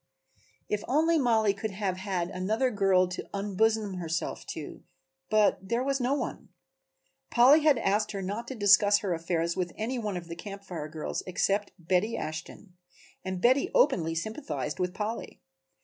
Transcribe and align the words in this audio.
If 0.67 0.83
only 0.87 1.19
Mollie 1.19 1.53
could 1.53 1.69
have 1.69 1.97
had 1.97 2.31
another 2.31 2.71
girl 2.71 3.07
to 3.09 3.29
unbosom 3.35 3.97
herself 3.99 4.47
to, 4.47 4.81
but 5.29 5.59
there 5.61 5.83
was 5.83 5.99
no 6.01 6.15
one; 6.15 6.49
Polly 7.29 7.61
had 7.61 7.77
asked 7.77 8.11
her 8.13 8.21
not 8.23 8.47
to 8.47 8.55
discuss 8.55 8.97
her 9.01 9.13
affairs 9.13 9.55
with 9.55 9.73
any 9.77 9.99
one 9.99 10.17
of 10.17 10.27
the 10.27 10.35
Camp 10.35 10.63
Fire 10.63 10.89
girls 10.89 11.21
except 11.27 11.73
Betty 11.77 12.17
Ashton, 12.17 12.73
and 13.23 13.39
Betty 13.43 13.69
openly 13.75 14.15
sympathized 14.15 14.79
with 14.79 14.95
Polly. 14.95 15.39